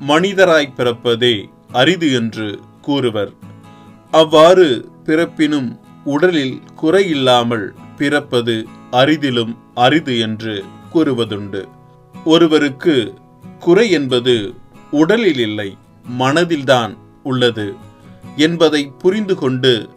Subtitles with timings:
[0.00, 3.32] மனிதராய் பிறப்பதே அரிது என்று கூறுவர்.
[4.10, 7.66] அவ்வாறு பிறப்பினும் உடலில் குறையில்லாமல்
[7.96, 11.62] பிறப்பது அரிதிலும் அரிது என்று கூறுவதுண்டு.
[12.24, 13.14] ஒருவருக்கு
[13.58, 14.54] குறை என்பது
[14.90, 15.76] உடலில் இல்லை
[16.18, 17.74] மனதில்தான் உள்ளது
[18.36, 19.88] என்பதை புரிந்து கொண்டு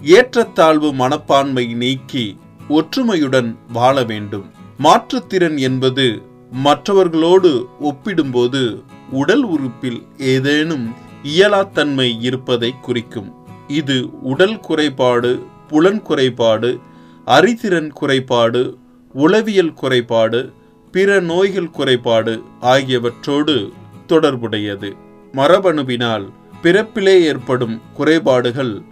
[0.00, 2.36] ஏற்றத்தாழ்வு மனப்பான்மை நீக்கி
[2.68, 4.46] ஒற்றுமையுடன் வாழ வேண்டும்.
[4.82, 13.34] மாற்றுத்திறன் என்பது மற்றவர்களோடு ஒப்பிடும்போது உடல் உறுப்பில் ஏதேனும் இயலாத்தன்மை இருப்பதை குறிக்கும்.
[13.68, 16.78] இது உடல் குறைபாடு புலன் குறைபாடு
[17.24, 18.76] அறிதிறன் குறைபாடு
[19.12, 20.52] உளவியல் குறைபாடு
[20.92, 23.68] பிற நோய்கள் குறைபாடு ஆகியவற்றோடு
[24.06, 24.96] தொடர்புடையது.
[25.32, 26.28] மரபணுவினால்
[26.62, 28.82] பிறப்பிலே ஏற்படும் குறைபாடுகள்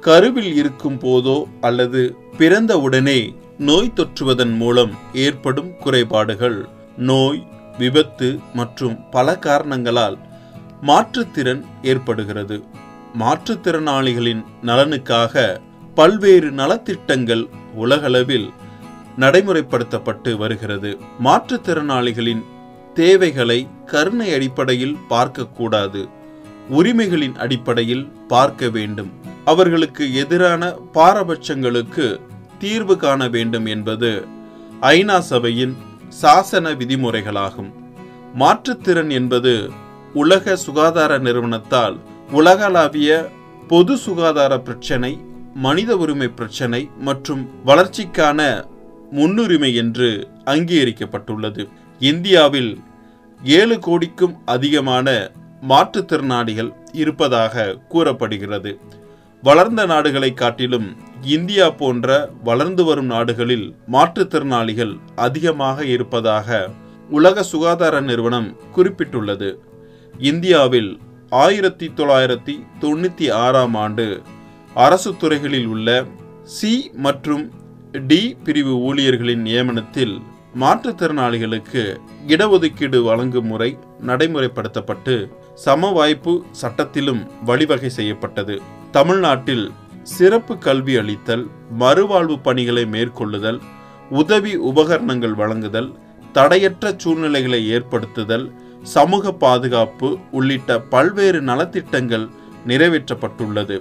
[0.00, 6.68] கருவில் இருக்கும் போதோ அல்லது பிறந்தவுடனே நோய் தொற்றுவதன் மூலம் ஏற்படும் குறைபாடுகள்.
[6.96, 7.46] நோய்
[7.78, 10.18] விபத்து மற்றும் பல காரணங்களால்
[10.82, 12.64] மாற்றுத்திறன் ஏற்படுகிறது.
[13.18, 15.60] மாற்றுத்திறனாளிகளின் நலனுக்காக
[15.94, 18.50] பல்வேறு நலத்திட்டங்கள் உலகளவில்
[19.18, 20.98] நடைமுறைப்படுத்தப்பட்டு வருகிறது.
[21.24, 22.42] மாற்றுத்திறனாளிகளின்
[22.94, 26.08] தேவைகளை கருணை அடிப்படையில் பார்க்கக்கூடாது.
[26.70, 29.10] உரிமைகளின் அடிப்படையில் பார்க்க வேண்டும்.
[29.44, 32.20] அவர்களுக்கு எதிரான பாரபட்சங்களுக்கு
[32.58, 34.26] தீர்வு காண வேண்டும் என்பது
[34.80, 35.76] ஐநா சபையின்
[36.22, 37.70] சாசன விதிமுறைகளாகும்.
[38.38, 39.70] மாற்றுத்திறன் என்பது
[40.14, 41.96] உலக சுகாதார நிறுவனத்தால்
[42.32, 43.28] உலகளாவிய
[43.68, 45.20] பொது சுகாதார பிரச்சனை
[45.54, 48.64] மனித உரிமை பிரச்சனை மற்றும் வளர்ச்சிக்கான
[49.10, 51.68] முன்னுரிமை என்று அங்கீகரிக்கப்பட்டுள்ளது.
[51.98, 52.80] இந்தியாவில்
[53.42, 55.30] ஏழு கோடிக்கும் அதிகமான
[55.68, 58.80] மாற்றுத்திறனாளிகள் இருப்பதாக கூறப்படுகிறது.
[59.46, 60.88] வளர்ந்த நாடுகளை காட்டிலும்
[61.36, 62.08] இந்தியா போன்ற
[62.48, 64.92] வளர்ந்து வரும் நாடுகளில் மாற்றுத்திறனாளிகள்
[65.26, 66.58] அதிகமாக இருப்பதாக
[67.10, 69.50] உலக சுகாதார நிறுவனம் குறிப்பிட்டுள்ளது.
[70.30, 70.90] இந்தியாவில்
[71.42, 74.06] ஆயிரத்தி தொள்ளாயிரத்தி தொண்ணூற்றி ஆறாம் ஆண்டு
[74.84, 75.88] அரசு துறைகளில் உள்ள
[76.56, 76.72] சி
[77.06, 77.44] மற்றும்
[78.08, 80.14] டி பிரிவு ஊழியர்களின் நியமனத்தில்
[80.62, 81.82] மாற்றுத்திறனாளிகளுக்கு
[82.32, 83.70] இடஒதுக்கீடு வழங்கும் முறை
[84.08, 85.16] நடைமுறைப்படுத்தப்பட்டு
[85.64, 86.32] சம வாய்ப்பு
[86.62, 88.56] சட்டத்திலும் வழிவகை செய்யப்பட்டது.
[88.94, 89.64] தமிழ்நாட்டில்
[90.02, 91.44] சிறப்பு கல்வி அளித்தல்
[91.80, 93.58] மறுவாழ்வு பணிகளை மேற்கொள்ளுதல்
[94.10, 95.88] உதவி உபகரணங்கள் வழங்குதல்
[96.32, 98.44] தடையற்ற சூழ்நிலைகளை ஏற்படுத்துதல்
[98.94, 102.26] சமூக பாதுகாப்பு உள்ளிட்ட பல்வேறு நலத்திட்டங்கள்
[102.66, 103.76] நிறைவேற்றப்பட்டுள்ளது.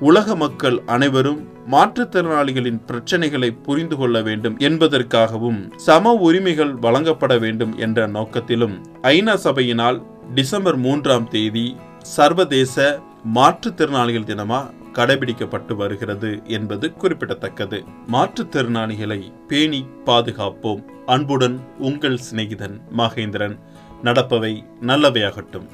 [0.00, 1.40] உலக மக்கள் அனைவரும்
[1.70, 8.76] மாற்றுத்திறனாளிகளின் பிரச்சனைகளை புரிந்து கொள்ள வேண்டும் என்பதற்காகவும் சம உரிமைகள் வழங்கப்பட வேண்டும் என்ற நோக்கத்திலும்
[9.14, 10.00] ஐநா சபையினால்
[10.34, 11.66] டிசம்பர் மூன்றாம் தேதி
[12.08, 12.76] சர்வதேச
[13.34, 17.84] மாற்றுத்திறனாளிகள் தினமா கடைபிடிக்கப்பட்டு வருகிறது என்பது குறிப்பிடத்தக்கது.
[18.12, 20.84] மாற்றுத்திறனாளிகளை பேணி பாதுகாப்போம்.
[21.06, 23.58] அன்புடன் உங்கள் சிநேகிதன் மகேந்திரன்.
[24.02, 25.68] நடப்பவை நல்லவையாகட்டும்.